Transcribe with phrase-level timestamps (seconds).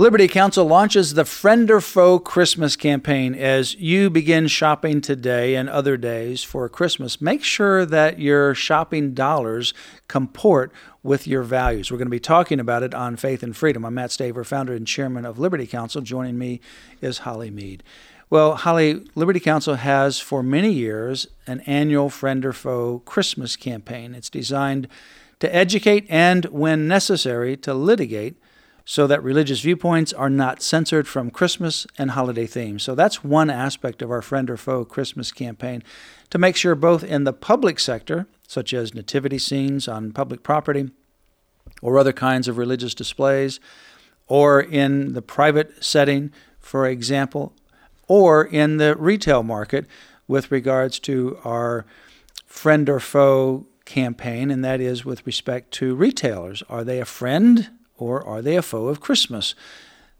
[0.00, 3.34] Liberty Counsel launches the Friend or Foe Christmas campaign.
[3.34, 9.12] As you begin shopping today and other days for Christmas, make sure that your shopping
[9.12, 9.74] dollars
[10.06, 10.70] comport
[11.02, 11.90] with your values.
[11.90, 13.84] We're going to be talking about it on Faith and Freedom.
[13.84, 16.00] I'm Matt Staver, founder and chairman of Liberty Counsel.
[16.00, 16.60] Joining me
[17.00, 17.82] is Holly Mead.
[18.30, 24.14] Well, Holly, Liberty Counsel has for many years an annual Friend or Foe Christmas campaign.
[24.14, 24.86] It's designed
[25.40, 28.36] to educate and, when necessary, to litigate
[28.90, 32.82] so that religious viewpoints are not censored from Christmas and holiday themes.
[32.82, 35.82] So that's one aspect of our Friend or Foe Christmas campaign
[36.30, 40.88] to make sure both in the public sector, such as nativity scenes on public property
[41.82, 43.60] or other kinds of religious displays,
[44.26, 47.52] or in the private setting, for example,
[48.06, 49.84] or in the retail market
[50.26, 51.84] with regards to our
[52.46, 56.62] friend or foe campaign, and that is with respect to retailers.
[56.70, 59.54] Are they a friend or are they a foe of Christmas?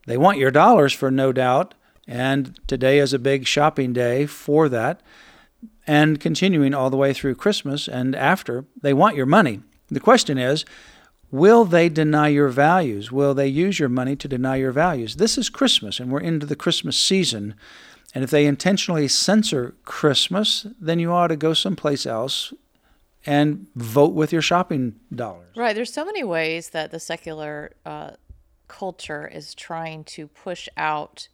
[0.06, 1.74] They want your dollars for no doubt,
[2.06, 5.00] and today is a big shopping day for that.
[5.86, 9.60] And continuing all the way through Christmas and after, they want your money.
[9.90, 10.64] The question is,
[11.30, 13.10] will they deny your values?
[13.10, 15.16] Will they use your money to deny your values?
[15.16, 17.54] This is Christmas, and we're into the Christmas season.
[18.14, 22.52] And if they intentionally censor Christmas, then you ought to go someplace else
[23.26, 25.54] and vote with your shopping dollars.
[25.56, 25.74] Right.
[25.74, 28.12] There's so many ways that the secular uh,
[28.68, 31.28] culture is trying to push out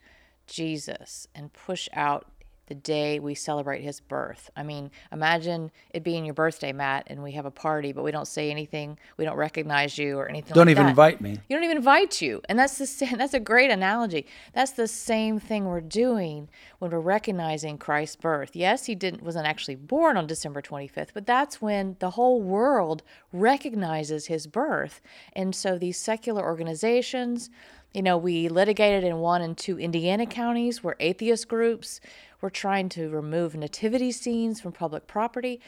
[0.47, 2.27] Jesus and push out
[2.67, 4.51] the day we celebrate his birth.
[4.57, 8.11] I mean, imagine it being your birthday, Matt, and we have a party, but we
[8.11, 10.55] don't say anything, we don't recognize you or anything.
[10.55, 10.91] Don't like even that.
[10.91, 11.39] invite me.
[11.49, 14.27] You don't even invite you, and that's the same, that's a great analogy.
[14.55, 18.51] That's the same thing we're doing when we're recognizing Christ's birth.
[18.55, 23.03] Yes, he didn't wasn't actually born on December 25th, but that's when the whole world
[23.33, 25.01] recognizes his birth,
[25.35, 27.51] and so these secular organizations.
[27.93, 32.01] You know, we litigated in one and two Indiana counties where atheist groups
[32.45, 35.63] we're trying to remove nativity scenes from public property.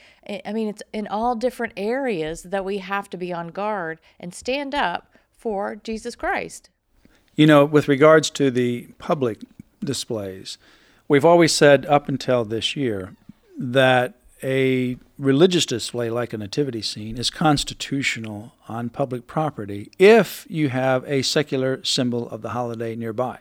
[0.45, 4.35] I mean, it's in all different areas that we have to be on guard and
[4.35, 6.69] stand up for Jesus Christ.
[7.35, 9.39] You know, with regards to the public
[9.83, 10.59] displays,
[11.09, 13.17] we've always said up until this year
[13.59, 20.69] that a religious display like a nativity scene is constitutional on public property if you
[20.69, 23.39] have a secular symbol of the holiday nearby.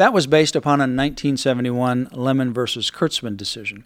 [0.00, 3.84] That was based upon a 1971 Lemon versus Kurtzman decision.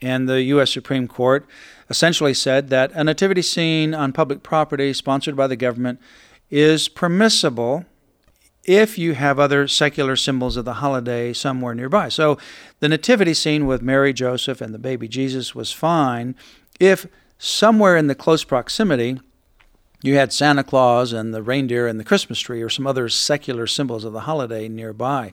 [0.00, 0.70] And the U.S.
[0.70, 1.48] Supreme Court
[1.90, 6.00] essentially said that a nativity scene on public property sponsored by the government
[6.48, 7.84] is permissible
[8.62, 12.08] if you have other secular symbols of the holiday somewhere nearby.
[12.08, 12.38] So
[12.78, 16.36] the nativity scene with Mary, Joseph, and the baby Jesus was fine
[16.78, 17.04] if
[17.36, 19.18] somewhere in the close proximity
[20.02, 23.66] you had Santa Claus and the reindeer and the Christmas tree or some other secular
[23.66, 25.32] symbols of the holiday nearby.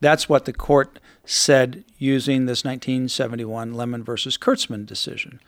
[0.00, 5.40] That's what the court said using this 1971 Lemon versus Kurtzman decision.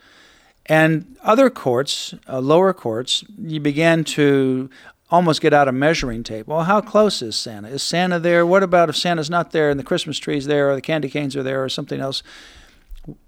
[0.66, 4.70] And other courts, uh, lower courts, you began to
[5.10, 6.46] almost get out a measuring tape.
[6.46, 7.68] Well, how close is Santa?
[7.68, 8.46] Is Santa there?
[8.46, 11.36] What about if Santa's not there and the Christmas tree's there or the candy canes
[11.36, 12.22] are there or something else?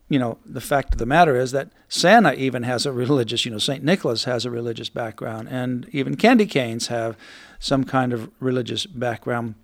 [0.09, 3.51] You know, the fact of the matter is that Santa even has a religious, you
[3.51, 3.83] know, St.
[3.83, 7.17] Nicholas has a religious background, and even candy canes have
[7.59, 9.55] some kind of religious background.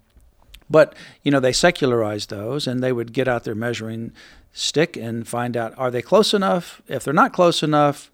[0.71, 4.13] But, you know, they secularized those and they would get out their measuring
[4.53, 6.81] stick and find out are they close enough?
[6.87, 8.11] If they're not close enough,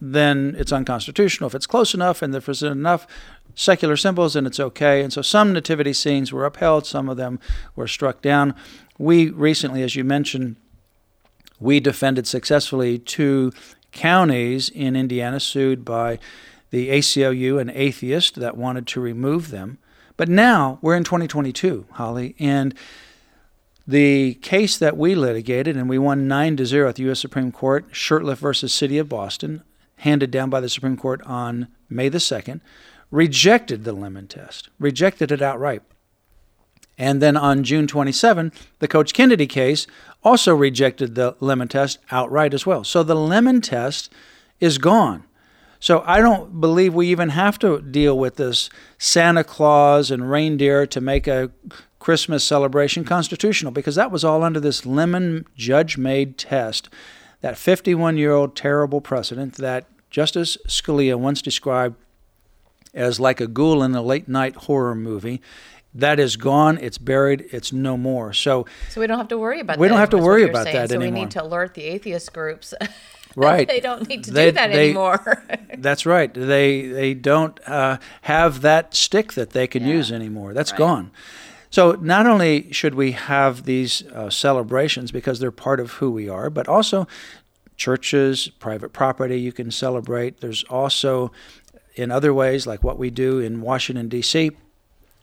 [0.00, 1.48] then it's unconstitutional.
[1.48, 3.06] If it's close enough and there's enough
[3.54, 5.02] secular symbols, then it's okay.
[5.02, 7.38] And so some nativity scenes were upheld, some of them
[7.76, 8.54] were struck down.
[8.98, 10.56] We recently, as you mentioned,
[11.64, 13.50] we defended successfully two
[13.90, 16.18] counties in Indiana sued by
[16.70, 19.78] the ACLU, an atheist that wanted to remove them.
[20.18, 22.74] But now we're in 2022, Holly, and
[23.86, 27.20] the case that we litigated, and we won 9 to 0 at the U.S.
[27.20, 29.62] Supreme Court, Shurtleff versus City of Boston,
[29.96, 32.60] handed down by the Supreme Court on May the 2nd,
[33.10, 35.82] rejected the lemon test, rejected it outright.
[36.96, 39.86] And then on June 27, the Coach Kennedy case
[40.22, 42.84] also rejected the lemon test outright as well.
[42.84, 44.12] So the lemon test
[44.60, 45.24] is gone.
[45.80, 50.86] So I don't believe we even have to deal with this Santa Claus and reindeer
[50.86, 51.50] to make a
[51.98, 56.88] Christmas celebration constitutional because that was all under this lemon judge made test,
[57.40, 61.96] that 51 year old terrible precedent that Justice Scalia once described
[62.94, 65.42] as like a ghoul in a late night horror movie.
[65.94, 66.78] That is gone.
[66.78, 67.46] It's buried.
[67.52, 68.32] It's no more.
[68.32, 69.74] So, so we don't have to worry about.
[69.74, 69.80] That.
[69.80, 70.76] We that don't have to anymore, is what worry about saying.
[70.76, 71.14] that so anymore.
[71.14, 72.74] we need to alert the atheist groups.
[73.36, 73.66] Right.
[73.66, 75.44] they don't need to They- do that they- anymore.
[75.78, 76.32] That's right.
[76.32, 79.94] They they don't uh, have that stick that they can Yeah.
[79.94, 80.54] use anymore.
[80.54, 80.78] That's Right.
[80.78, 81.10] gone.
[81.68, 86.28] So not only should we have these uh, celebrations because they're part of who we
[86.28, 87.08] are, but also
[87.76, 90.40] churches, private property you can celebrate.
[90.40, 91.32] There's also
[91.96, 94.52] in other ways like what we do in Washington D.C.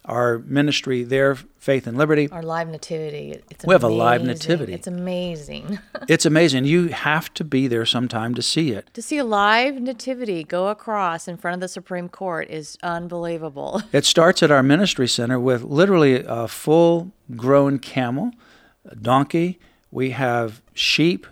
[0.06, 2.28] Our ministry there, Faith and Liberty.
[2.32, 3.40] Our live nativity.
[3.52, 4.74] It's We have a live nativity.
[4.74, 5.80] It's amazing.
[6.08, 6.66] It's amazing.
[6.66, 8.92] You have to be there sometime to see it.
[8.96, 13.82] to see a live nativity go across in front of the Supreme Court is unbelievable.
[13.94, 18.32] It starts at our ministry center with literally a full grown camel,
[18.84, 19.60] a donkey.
[19.92, 21.28] We have sheep.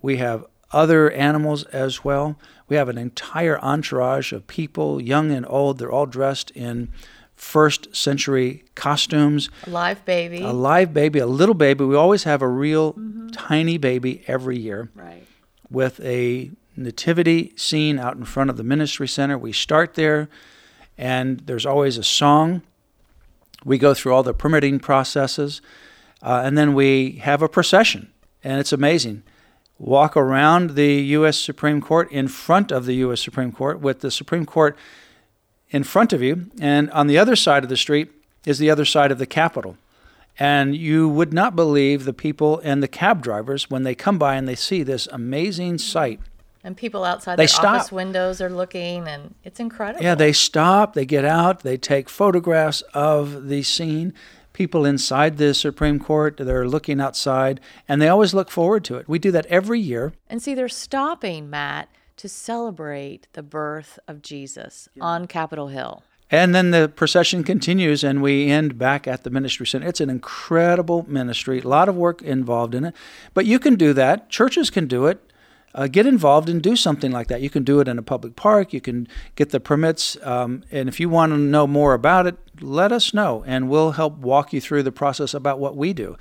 [0.00, 2.38] We have other animals as well.
[2.68, 5.78] We have an entire entourage of people, young and old.
[5.78, 6.88] They're all dressed in
[7.36, 9.50] first century costumes.
[9.66, 10.42] A live baby.
[10.42, 11.84] A live baby, a little baby.
[11.84, 12.96] We always have a real
[13.32, 15.26] tiny baby every year right.
[15.70, 19.38] with a nativity scene out in front of the ministry center.
[19.38, 20.28] We start there,
[20.96, 22.62] and there's always a song.
[23.64, 25.60] We go through all the permitting processes,
[26.22, 29.22] uh, and then we have a procession, and it's amazing.
[29.78, 31.36] Walk around the U.S.
[31.36, 33.20] Supreme Court in front of the U.S.
[33.20, 34.76] Supreme Court with the Supreme Court
[35.74, 38.08] in front of you, and on the other side of the street
[38.46, 39.76] is the other side of the Capitol.
[40.38, 44.36] And you would not believe the people and the cab drivers when they come by
[44.36, 46.20] and they see this amazing sight.
[46.62, 50.02] And people outside They their office windows are looking, and it's incredible.
[50.02, 54.14] Yeah, they stop, they get out, they take photographs of the scene.
[54.52, 59.08] People inside the Supreme Court, they're looking outside, and they always look forward to it.
[59.08, 60.12] We do that every year.
[60.30, 66.02] And see, they're stopping, Matt, to celebrate the birth of Jesus on Capitol Hill.
[66.30, 69.86] And then the procession continues, and we end back at the ministry center.
[69.86, 72.94] It's an incredible ministry, a lot of work involved in it.
[73.34, 74.30] But you can do that.
[74.30, 75.20] Churches can do it.
[75.76, 77.40] Uh, get involved and do something like that.
[77.40, 78.72] You can do it in a public park.
[78.72, 80.16] You can get the permits.
[80.22, 83.92] Um, and if you want to know more about it, let us know, and we'll
[83.92, 86.16] help walk you through the process about what we do.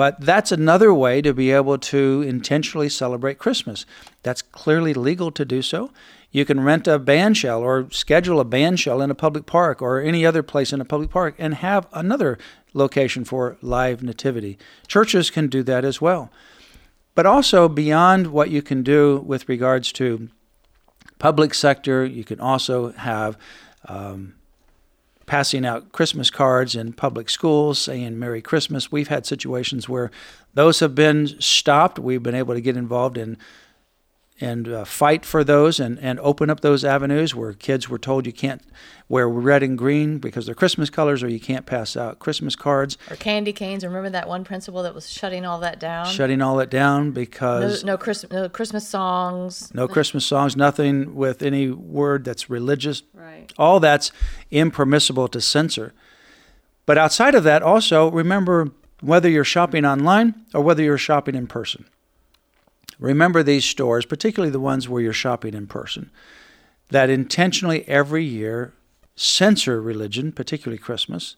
[0.00, 3.84] But that's another way to be able to intentionally celebrate Christmas.
[4.22, 5.90] That's clearly legal to do so.
[6.30, 9.82] You can rent a band shell or schedule a band shell in a public park
[9.82, 12.38] or any other place in a public park and have another
[12.72, 14.56] location for live nativity.
[14.88, 16.30] Churches can do that as well.
[17.14, 20.30] But also, beyond what you can do with regards to
[21.18, 23.36] public sector, you can also have
[23.86, 24.32] um,
[25.30, 28.90] passing out Christmas cards in public schools saying Merry Christmas.
[28.90, 30.10] We've had situations where
[30.54, 32.00] those have been stopped.
[32.00, 33.38] We've been able to get involved in
[34.40, 38.24] and uh, fight for those and, and open up those avenues where kids were told
[38.26, 38.62] you can't
[39.08, 42.96] wear red and green because they're Christmas colors or you can't pass out Christmas cards,
[43.10, 43.84] Or candy canes.
[43.84, 46.06] Remember that one principal that was shutting all that down?
[46.06, 49.74] shutting all that down because no, Christmas, no Christmas songs.
[49.74, 53.02] no Christmas songs, nothing with any word that's religious.
[53.12, 53.52] Right.
[53.58, 54.10] All that's
[54.50, 55.92] impermissible to censor.
[56.86, 61.46] But outside of that, also remember whether you're shopping online or whether you're shopping in
[61.46, 61.84] person.
[63.00, 66.10] Remember these stores, particularly the ones where you're shopping in person,
[66.90, 68.74] that intentionally every year
[69.16, 71.36] censor religion, particularly Christmas,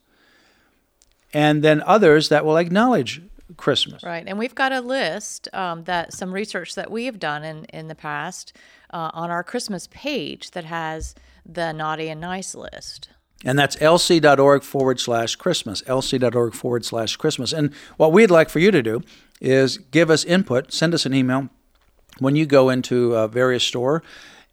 [1.32, 3.22] and then others that will acknowledge
[3.56, 4.02] Christmas.
[4.02, 4.24] Right.
[4.26, 7.88] And we've got a list um, that some research that we have done in, in
[7.88, 8.56] the past
[8.92, 11.14] uh, on our Christmas page that has
[11.46, 13.08] the naughty and nice list.
[13.44, 17.52] And that's lc.org forward slash Christmas, lc.org forward slash Christmas.
[17.52, 19.02] And what we'd like for you to do
[19.42, 21.48] is give us input, send us an email
[22.18, 24.02] when you go into a various store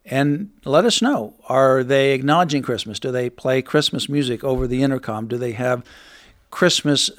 [0.04, 1.36] and let us know.
[1.48, 3.00] Are they acknowledging Christmas?
[3.00, 5.28] Do they play Christmas music over the intercom?
[5.28, 5.86] Do they have
[6.50, 7.12] Christmas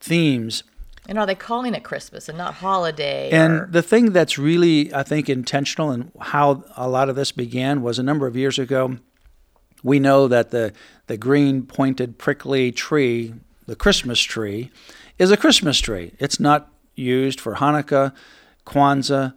[0.00, 0.62] themes?
[1.08, 3.30] And are they calling it Christmas and not holiday?
[3.30, 7.32] And or- the thing that's really, I think, intentional and how a lot of this
[7.32, 8.98] began was a number of years ago.
[9.82, 10.72] We know that the,
[11.06, 13.34] the green pointed prickly tree,
[13.66, 14.70] the Christmas tree,
[15.18, 16.12] is a Christmas tree.
[16.18, 18.12] It's not used for Hanukkah,
[18.66, 19.34] Kwanzaa,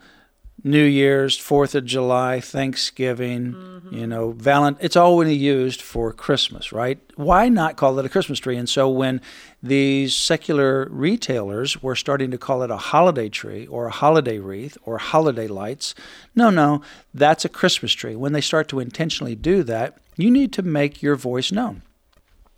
[0.63, 3.93] New Year's, Fourth of July, Thanksgiving, mm-hmm.
[3.95, 4.77] you know, Valent.
[4.81, 6.99] It's only used for Christmas, right?
[7.15, 8.57] Why not call it a Christmas tree?
[8.57, 9.21] And so when
[9.61, 14.77] these secular retailers were starting to call it a holiday tree or a holiday wreath
[14.83, 15.93] or holiday lights,
[16.35, 16.81] no, no,
[17.13, 18.15] that's a Christmas tree.
[18.15, 21.83] When they start to intentionally do that, you need to make your voice known.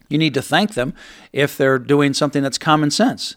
[0.08, 0.94] You need to thank them
[1.34, 3.36] if they're doing something that's common sense.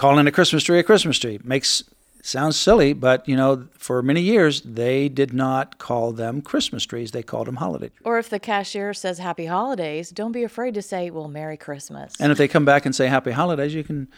[0.00, 1.84] Calling a Christmas tree a Christmas tree makes
[2.22, 7.10] sounds silly, but you know, for many years they did not call them Christmas trees;
[7.10, 7.88] they called them holiday.
[7.88, 8.00] trees.
[8.02, 12.14] Or if the cashier says Happy Holidays, don't be afraid to say, "Well, Merry Christmas."
[12.18, 14.08] And if they come back and say Happy Holidays, you can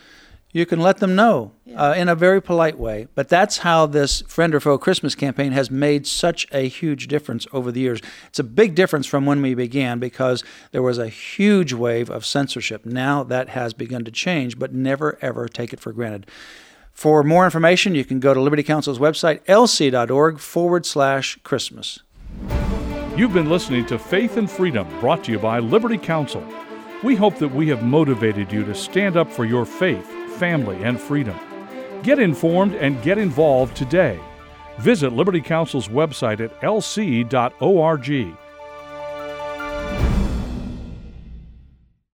[0.52, 3.08] you can let them know uh, in a very polite way.
[3.14, 7.46] But that's how this Friend or Foe Christmas campaign has made such a huge difference
[7.52, 8.00] over the years.
[8.28, 12.26] It's a big difference from when we began because there was a huge wave of
[12.26, 12.84] censorship.
[12.84, 16.26] Now that has begun to change, but never ever take it for granted.
[16.92, 22.00] For more information, you can go to Liberty Counsel's website, lc.org forward slash Christmas.
[23.16, 26.44] You've been listening to Faith and Freedom, brought to you by Liberty Counsel.
[27.02, 31.00] We hope that we have motivated you to stand up for your faith, family, and
[31.00, 31.38] freedom.
[32.02, 34.20] Get informed and get involved today.
[34.78, 38.36] Visit Liberty Counsel's website at lc.org